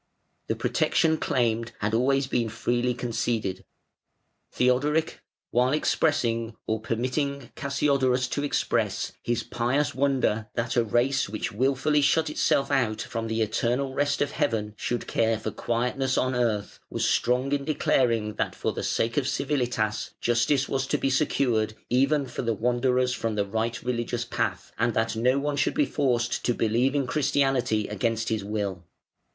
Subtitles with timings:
[0.47, 3.63] The protection claimed had always been freely conceded.
[4.51, 5.19] Theodoric,
[5.51, 12.01] while expressing or permitting Cassiodorus to express his pious wonder that a race which wilfully
[12.01, 16.79] shut itself out from the eternal rest of Heaven should care for quietness on earth,
[16.89, 21.75] was strong in declaring that for the sake of civilitas justice was to be secured
[21.91, 25.85] even for the wanderers from the right religious path, and that no one should be
[25.85, 28.83] forced to believe in Christianity against his will.